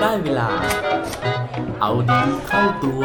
[0.00, 0.50] ได้เวลา
[1.80, 3.04] เอาดีเข้าตัว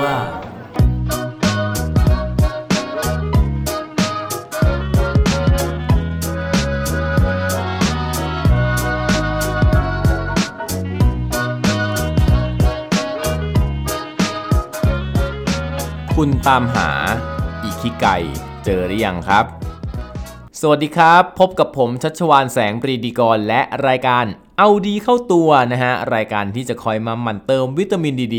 [16.15, 16.89] คุณตามหา
[17.63, 18.05] อีคิไก
[18.65, 19.45] เจอหรือยังครับ
[20.65, 24.25] สวัสดีครับ พบกับผมชัชวานแสงปรีดีกร และรายการ
[24.57, 28.37] เอาดีเข้าตัวนะฮะ รายการที่จะคอยมาหมั่นเติมวิตามินดีด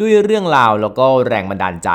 [0.00, 1.90] ด้วยเรื่องราวแล้วก็แรงบันดาลใจ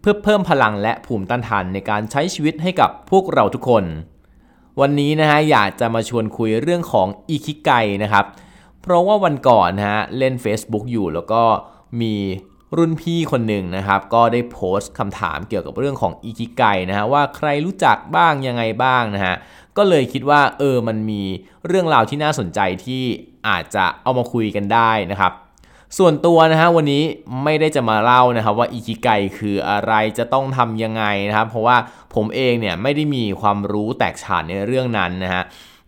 [0.00, 3.84] เพื่อเพิ่มพลังและภูมิต้านทานในการใช้ชีวิตให้กับพวกเราทุกคน
[4.80, 7.70] วันนี้นะฮะ อยากจะมาชวนคุยเรื่องของอีคิไก
[8.02, 8.24] นะครับ
[8.82, 11.42] เพราะว่าวันก่อนนะฮะ เล่น Facebook อยู่แล้วก็
[12.00, 12.14] มี
[12.76, 19.34] รุ่นพี่คนหนึ่งนะครับ ก็ได้โพสต์คำถามเกี่ยวกับเรื่องของอีคิไกนะฮะว่าใครรู้จักบ้างยังไงบ้างนะฮะ
[19.76, 21.22] ก็เลยคิดว่าเออมันมี
[21.66, 23.02] เรื่องราวที่น่าสนใจที่
[23.48, 25.32] อาจจะเอามาคุยกันได้นะครับ
[25.98, 27.02] ส่วนตัวนะฮะวันนี้
[27.44, 29.08] ไม่ได้จะมาเล่านะครับว่าอิคิไก
[29.38, 31.76] คืออะไรจะต้องทำยังไงนะครับ เพราะว่า
[32.14, 35.42] ผมเองเนี่ยไม่ได้มีความรู้แตกฉานในเรื่องนั้นนะฮะ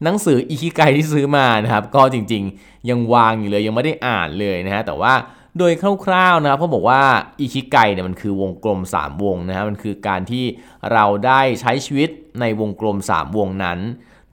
[0.05, 5.15] หนังสืออิคิไกที่ซื้อมานะครับ ก็จริงๆ ยังวางอยู่เลยยังไม่ได้อ่านเลยนะฮะแต่ว่า
[5.59, 5.73] โดย
[6.05, 7.03] คร่าวๆนะครับเขาบอกว่า
[7.41, 10.45] อิคิไกเนี่ยมันคือวงกลม 3 วงนะฮะมันคือการที่
[10.93, 13.79] เราได้ใช้ชีวิตในวงกลม 3 วงนั้น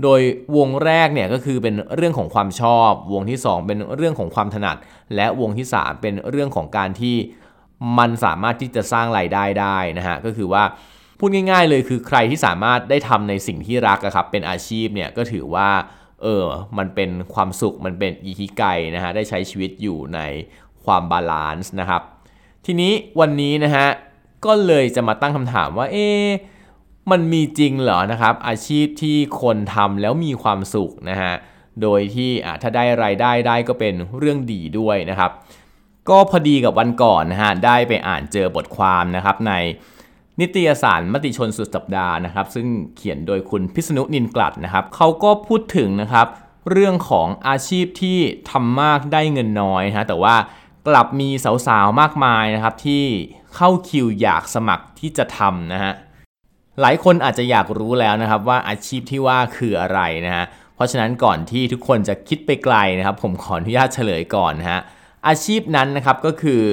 [0.03, 0.21] โดย
[0.57, 4.77] วงแรกเนี่ยก็คือเป็นเรื่องของความชอบ วงที่ 2 เป็นเรื่องของความถนัด
[5.15, 7.15] และวงที่ 3 เป็นเรื่องของการที่
[7.97, 10.63] มันสามารถที่จะสร้างรายได้ได้นะฮะก็คือว่า
[11.19, 15.69] พูดง่าย ๆ เลยคือใครที่สามารถได้ทำในสิ่งที่รักครับเป็นอาชีพเนี่ยก็ถือว่า
[16.21, 16.43] เออ
[16.77, 18.63] มันเป็นความสุขมันเป็น ikigai
[18.95, 20.19] นะฮะได้ใช้ชีวิตอยู่ใน
[20.87, 22.01] ความ balance นะครับ
[22.65, 23.87] ทีนี้วันนี้นะฮะ
[24.45, 26.07] ก็เลยจะมาตั้งคำถามว่าเอ๊
[27.11, 31.33] มันมีจริงเหรอนะครับ อาชีพที่คนทำแล้วมีความสุขนะฮะ
[31.81, 35.31] โดยที่ถ้าได้รายได้ได้ก็เป็นเรื่องดีด้วยนะครับ
[36.09, 39.53] ก็พอดีกับวันก่อนนะฮะได้ไปอ่านเจอบทความนะครับใน
[40.39, 46.27] นิตยสารมติชนสุดสัปดาห์นะครับ ซึ่งเขียนโดยคุณพิษณุนินกลัดนะครับเขาก็พูดถึงนะครับ
[46.71, 48.17] เรื่องของอาชีพที่
[48.51, 50.35] ทำมากได้เงินน้อยนะแต่ว่า
[50.87, 51.29] กลับมี
[51.67, 53.03] สาวๆมากมายนะครับที่
[53.55, 55.93] เข้าคิวอยากสมัครที่จะทำนะฮะ
[56.81, 60.45] หลายคนอาจจะอยากรู้แล้วนะครับว่าอาชีพที่ว่าคืออะไรนะฮะ
[60.75, 64.81] เพราะฉะนั้นก่อนที่ทุกคนจะคิดไปไกลนะครับ ผมขออนุญาตเฉลยก่อนนะฮะ
[65.27, 66.63] อาชีพนั้นนะครับก็คือ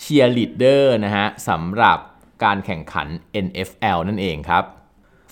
[0.00, 1.98] เชียร์ลีดเดอร์นะฮะสำหรับ
[2.44, 3.06] การแข่งขัน
[3.44, 4.64] NFL นั่นเองครับ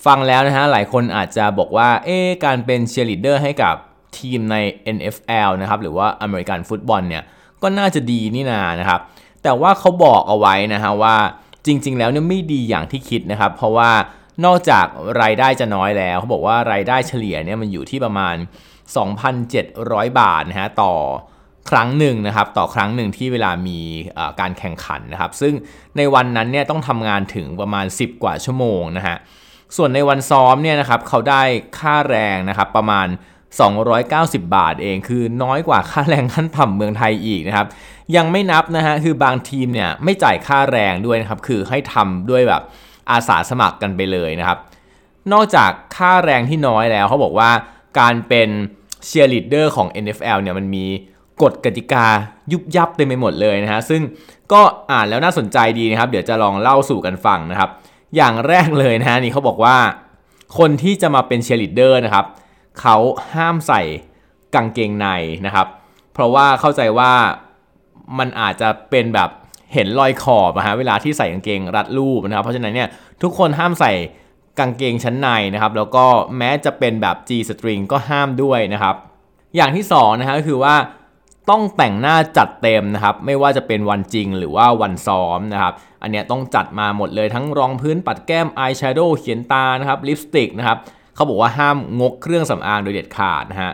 [0.05, 3.75] ฟังแล้วนะฮะหลายคนอาจจะบอกว่าเอ๊การเป็นเชียร์ลีดเดอร์ให้กับ
[4.17, 4.55] ทีมใน
[4.95, 7.23] NFL นะครับหรือว่าอเมริกันฟุตบอลเนี่ย
[7.65, 9.01] ก็น่าจะดีนี่นานะครับ
[9.43, 11.15] แต่ว่าเขาบอกเอาไว้นะฮะว่า
[11.65, 13.91] จริง ๆ แล้วเนี่ยไม่ดีอย่างที่คิดนะครับ เพราะว่า
[14.45, 14.85] นอกจาก
[15.21, 18.35] รายได้จะน้อยแล้วเขาบอกว่ารายได้เฉลี่ยเนี่ยมันอยู่ที่ประมาณ
[19.27, 20.93] 2,700 บาทนะฮะต่อ
[21.69, 23.79] ครั้งหนึ่งนะครับต่อครั้งหนึ่งที่เวลามี
[24.39, 25.53] การแข่งขันนะครับ ซึ่ง
[25.97, 29.17] ในวันนั้นเนี่ยต้องทำงานถึงประมาณ 10 กว่าชั่วโมงนะฮะ
[29.77, 31.41] ส่วนในวันซ้อมเนี่ยนะครับเขาได้
[31.79, 33.07] ค่าแรงนะครับประมาณ
[33.63, 37.67] 290 บาทเองคือน้อยกว่าค่าแรงขั้นต่ำเมืองไทยอีกนะครับ
[38.15, 42.61] ยังไม่นับนะฮะคือบางทีมเนี่ยไม่จ่ายค่าแรงด้วยนะครับคือให้ทำด้วยแบบ
[43.11, 44.57] อาสาสมัครกันไปเลยนะครับ
[45.33, 47.49] นอกจากค่าแรงที่น้อยแล้วเขาบอกว่า
[47.99, 48.49] การเป็น
[49.05, 50.85] เชียร์ลีดเดอร์ของ NFL เนี่ยมันมี
[51.41, 52.05] กฎกติกา
[52.51, 54.01] ยุบยับเต็มไปหมดเลยนะฮะซึ่ง
[54.51, 54.61] ก็
[54.91, 57.69] อ่านแล้วน่าสนใจดีนะครับ เดี๋ยวจะลองเล่าสู่กันฟังนะครับ
[58.15, 59.77] อย่างแรกเลยนะฮะนี่เขาบอกว่า
[60.57, 62.25] คนที่จะมาเป็นเชียร์ลีดเดอร์นะครับ
[62.81, 62.97] เขา
[63.35, 63.81] ห้ามใส่
[64.55, 65.07] กางเกงใน
[65.45, 65.67] นะครับ
[66.13, 67.11] เพราะว่าเข้าใจว่า
[68.19, 69.29] มันอาจจะเป็นแบบ
[69.73, 72.89] เห็นรอยขอบนะฮะเวลาที่ใส่กางเกงรัดรูปนะครับ เพราะฉะนั้นเนี่ย
[73.21, 73.91] ทุกคนห้ามใส่
[74.59, 76.05] กางเกงชั้นในนะครับ แล้วก็
[76.37, 78.95] แม้จะเป็นแบบ G string ก็ห้ามด้วยนะครับ
[79.55, 80.75] อย่างที่2นะฮะก็คือว่า
[81.49, 90.77] ต้องแต่งหน้าจัดเต็มนะครับ ไม่ว่าจะเป็นวันจริงหรือว่าวันซ้อมนะครับ อันนี้ต้องจัดมาหมดเลยทั้งรองพื้นปัดแก้มอายแชโดว์เขียนตานะครับลิปสติกนะครับ
[91.15, 93.73] เขาบอกว่าห้ามงกเครื่องสำอางโดยเด็ดขาดนะฮะ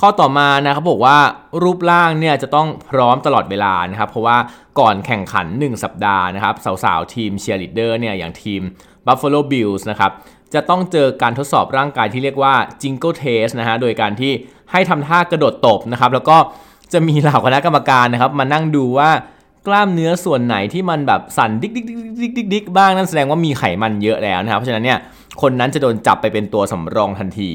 [0.00, 1.18] ข้อต่อมานะเขาบอกว่า
[1.62, 4.38] รูปร่างเนี่ยจะต้องพร้อมตลอดเวลานะครับเพราะว่า
[4.80, 6.54] ก่อนแข่งขัน 1 สัปดาห์นะครับ
[6.84, 8.62] สาวๆ ทีมเชียร์ลีดเดอร์เนี่ยอย่างทีม
[9.06, 10.12] Buffalo Bills นะครับ
[10.54, 14.32] จะต้องเจอการทดสอบร่างกายที่เรียกว่า Jiggle Test นะฮะโดยการที่
[14.72, 16.36] ให้ทำท่ากระโดดตบนะครับแล้วก็
[16.92, 19.10] จะมีเหล่าคณะกรรมการนะครับมานั่งดูว่า
[19.68, 24.98] กล้ามเนื้อส่วนไหนที่มันแบบสั่นดิ๊กดิ๊กดิ๊กดิ๊กดิ๊กดิ๊กบ้างนั่นแสดงว่ามีไขมันเยอะแล้วนะครับเพราะฉะนั้นเนี่ย
[25.42, 27.52] คนนั้นจะโดนจับไปเป็นตัวสำรองทันที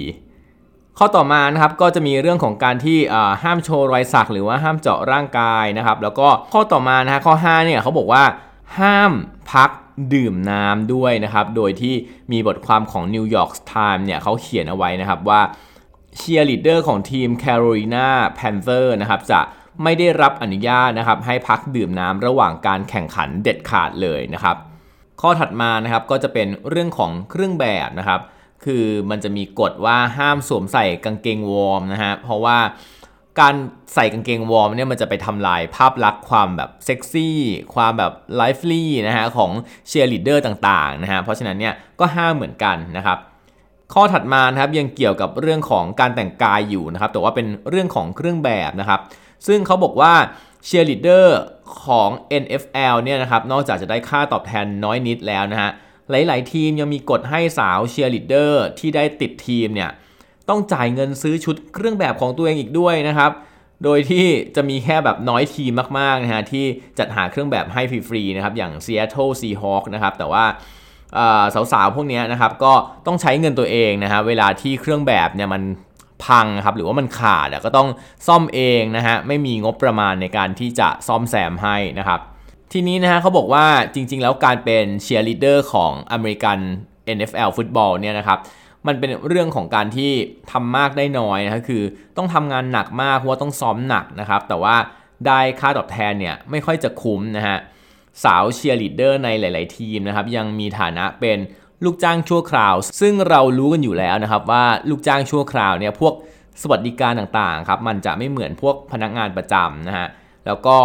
[0.97, 2.97] ข้อต่อมานะครับก็จะมีเรื่องของการที่
[3.43, 8.23] ห้ามโชว์รอยสักหรือว่าห้ามเจาะร่างกายนะครับ แล้วก็ข้อต่อมานะฮะข้อ5เนี่ยเขาบอกว่า
[8.79, 9.11] ห้าม
[9.51, 9.69] พัก
[10.13, 11.95] ดื่มน้ำด้วยนะครับ โดยที่
[12.31, 15.41] มีบทความของ New York Times เนี่ยเขาเขียนเอาไว้นะครับว่า
[16.17, 18.07] เชียร์ลีดเดอร์ของทีม Carolina
[18.39, 19.39] Panther นะครับจะ
[19.83, 24.57] ไม่ได้รับอนุญาตนะครับให้พักดื่มน้ำระหว่างการแข่งขันเด็ดขาดเลยนะครับ
[25.21, 28.21] ข้อถัดมานะครับก็จะเป็นเรื่องของเครื่องแบบนะครับ
[28.65, 32.57] คือมันจะมีกฎว่าห้ามสวมใส่กางเกงวอร์มนะฮะเพราะว่า
[33.39, 33.55] การ
[33.93, 37.39] ใส่กางเกงวอร์มเนี่ยมันจะไปทำลายภาพลักษณ์ความแบบเซ็กซี่
[37.75, 39.51] ความแบบ lively นะฮะของ
[39.87, 43.17] เชียร์ลีดเดอร์ต่างๆนะฮะเพราะฉะนั้นเนี่ยก็ห้ามเหมือนกันนะครับ
[43.93, 48.99] ข้อถัดมานะครับยังเกี่ยวกับเรื่องของการแต่งกายอยู่นะครับ แต่ว่าเป็นเรื่องของเครื่องแบบนะครับ
[49.47, 50.13] ซึ่งเขาบอกว่า
[50.65, 51.39] เชียร์ลีดเดอร์
[51.85, 52.09] ของ
[52.43, 55.71] NFL เนี่ยนะครับนอกจากจะได้ค่าตอบแทนน้อยนิดแล้วนะฮะ
[56.09, 59.91] หลาย ๆ ทีมยังมีกฎให้สาวเชียร์ลีดเดอร์ที่ได้ติดทีมเนี่ย
[60.49, 63.31] ต้องจ่ายเงินซื้อชุดเครื่องแบบของตัวเองอีกด้วยนะครับ
[63.83, 64.25] โดยที่
[64.55, 66.65] จะมีแค่แบบน้อยทีมมาก ๆ นะฮะที่
[66.99, 70.45] จัดหาเครื่องแบบให้ฟรี ๆ นะครับ อย่าง Seattle Seahawks นะครับแต่ว่า
[71.73, 72.73] สาว ๆ พวกนี้นะครับก็
[73.05, 75.61] ต้องใช้เงินตัวเองนะฮะเวลาที่เครื่องแบบเนี่ยมัน
[76.25, 77.89] พังครับหรือว่ามันขาดก็ต้อง
[78.27, 82.19] ซ่อมเองนะฮะไม่มีงบประมาณในการที่จะซ่อมแซมให้นะครับ
[82.71, 86.57] ทีนี้นะฮะเขาบอกว่าจริง ๆ แล้วการเป็นเชียร์ลีดเดอร์ของอเมริกัน
[87.17, 88.39] NFL ฟุตบอลเนี่ยนะครับ
[88.87, 90.11] มันเป็นเรื่องของการที่
[90.51, 91.83] ทำมากได้น้อยนะคือ
[92.17, 94.75] ต้องทำงานหนักมากเพราะว่าต้องซ้อมหนักนะครับแต่ว่า
[95.27, 97.57] ได้ค่าตอบแทนเนี่ยไม่ค่อยจะคุ้มนะฮะ
[98.23, 101.37] สาวเชียร์ลีดเดอร์ในหลาย ๆ ทีมนะครับยังมีฐานะเป็น
[101.85, 106.13] ลูกจ้างชั่วคราว ซึ่งเรารู้กันอยู่แล้วนะครับว่าลูกจ้างชั่วคราวเนี่ยพวก
[106.61, 110.07] สวัสดิการต่างๆครับมันจะไม่เหมือนพวกพนักงานประจำนะฮะ
[110.45, 110.77] แล้วก็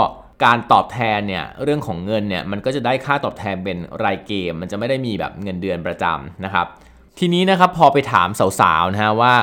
[0.44, 6.66] การตอบแทนเนี่ยเรื่องของเงินเนี่ยมันก็จะได้ค่าตอบแทนเป็นรายเกม มันจะไม่ได้มีแบบเงินเดือนประจำนะครับ
[7.18, 8.28] ทีนี้นะครับพอไปถาม
[8.60, 9.34] สาวๆนะฮะว่า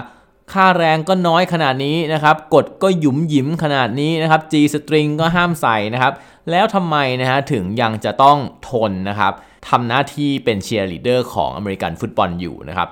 [0.54, 6.14] ค่าแรงก็น้อยขนาดนี้นะครับกฎก็หยุมหยิมขนาดนี้นะครับ G string ก็ห้ามใส่นะครับ
[6.52, 8.38] แล้วทำไมนะฮะถึงยังจะต้อง
[8.70, 9.34] ทนนะครับ
[9.70, 12.90] ทำหน้าที่เป็นเชียร์ลีดเดอร์ของอเมริกันฟุตบอลอยู่นะครับ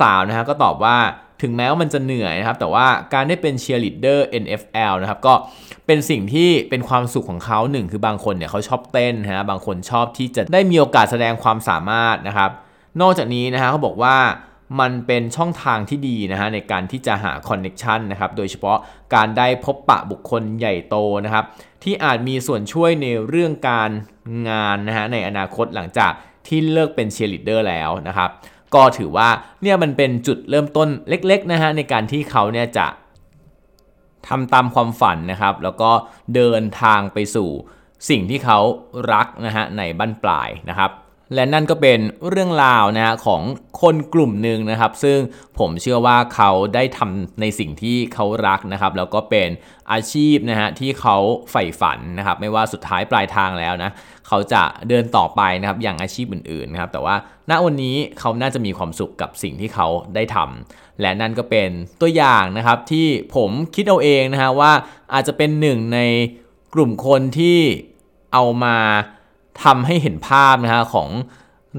[0.00, 0.96] สาวๆนะฮะก็ตอบว่า
[1.42, 5.34] ถึงแม้ว่ามันจะเหนื่อยนะครับ แต่ว่าการได้เป็นเชียร์ลีดเดอร์ NFL นะครับ ก็
[5.86, 12.50] เป็นสิ่งที่เป็นความสุขของเขาหนึ่งคือบางคนเนี่ยเขาชอบเต้นนะบางคนชอบที่จะได้มีโอกาสแสดงความสามารถนะครับ
[13.00, 14.16] นอกจากนี้นะฮะเขาบอกว่า
[14.80, 18.78] มันเป็นช่องทางที่ดีนะฮะในการที่จะหา connection นะครับโดยเฉพาะ
[19.14, 21.44] การได้พบปะบุคคลใหญ่โตนะครับ
[21.82, 23.90] ที่อาจมีส่วนช่วยในเรื่องการ
[24.48, 26.12] งานนะฮะในอนาคตหลังจาก
[26.46, 28.30] ที่เลิกเป็นเชียร์ลีดเดอร์แล้วนะครับ
[28.74, 29.28] ก็ถือว่า
[29.62, 32.86] เนี่ยมันเป็นจุดเริ่มต้นเล็กๆนะฮะในการที่เขาเนี่ยจะ
[34.28, 35.90] ทำตามความฝันนะครับ แล้วก็
[36.34, 37.48] เดินทางไปสู่
[38.10, 38.58] สิ่งที่เขา
[39.12, 40.90] รักนะฮะในบั้นปลายนะครับ
[41.34, 41.98] และนั่นก็เป็น
[42.28, 43.42] เรื่องราวนะของ
[43.82, 45.18] คนกลุ่มหนึ่งนะครับ ซึ่ง
[45.58, 49.48] ผมเชื่อว่าเขาได้ทำในสิ่งที่เขารักนะครับ แล้วก็เป็น
[49.92, 51.16] อาชีพนะฮะที่เขา
[51.50, 53.90] ใฝ่ฝันนะครับ ไม่ว่าสุดท้ายปลายทางแล้วนะ
[54.28, 57.16] เขาจะเดินต่อไปนะครับอย่างอาชีพอื่นๆนะครับ แต่ว่า
[57.50, 61.70] ณวันนี้เขาน่าจะมีความสุขกับสิ่งที่เขาได้ทำและนั่นก็เป็น
[62.00, 63.06] ตัวอย่างนะครับที่
[63.36, 64.72] ผมคิดเอาเองนะฮะว่า
[65.14, 66.00] อาจจะเป็นหนึ่งใน
[66.74, 67.58] กลุ่มคนที่
[68.32, 68.76] เอามา
[69.62, 71.08] ทำให้เห็นภาพนะฮะของ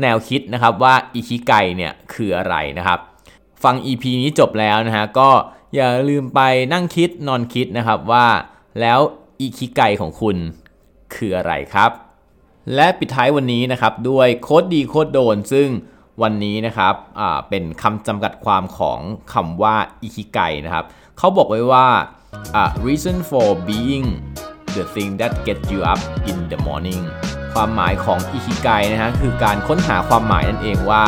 [0.01, 3.00] แนวคิดนะครับว่าอิคิไกเนี่ยคืออะไรนะครับ
[3.63, 5.30] ฟัง EP นี้จบแล้วนะฮะก็
[5.75, 6.42] อย่าลืมไป
[6.74, 8.27] นั่งคิดนอนคิดนะครับว่า
[8.81, 9.00] แล้ว
[9.39, 10.38] อิคิไกของคุณ
[11.16, 11.92] คืออะไรครับ
[12.75, 15.68] และปิดท้ายวันนี้นะครับด้วยโคดดีโคดโดน ซึ่ง
[16.22, 16.95] วันนี้นะครับ
[17.50, 19.00] เป็นคำจำกัดความของ
[19.33, 20.86] คำว่าอิคิไกนะครับ
[21.17, 21.88] เขาบอกไว้ว่า
[22.88, 24.08] reason for being
[24.75, 27.03] the thing that gets you up in the morning
[27.56, 31.04] ความหมายของอิคิไกนะฮะคือการค้นหาความหมายนั่นเองว่า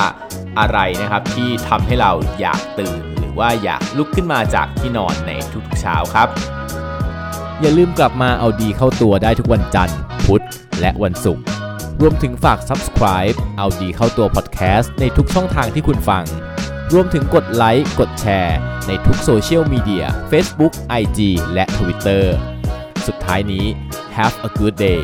[0.60, 6.27] อะไรนะครับที่ทำให้เราอยากตื่น หรือว่าอยากลุกขึ้นมาจากที่นอนในทุกๆเช้าครับ
[7.62, 10.44] อย่าลืมกลับมาเอาดีเข้าตัวได้ทุกวันจันทร์ พุธ
[10.80, 11.44] และวันศุกร์
[12.01, 16.24] รวมถึงฝาก subscribe เอาดีเข้าตัว podcast ในทุกช่องทางที่คุณฟัง
[16.94, 21.20] รวมถึงกดไลค์ กดแชร์ ในทุกโซเชียลมีเดีย Facebook, IG
[21.54, 22.24] และ Twitter
[23.08, 23.66] สุดท้ายนี้
[24.16, 25.04] have a good day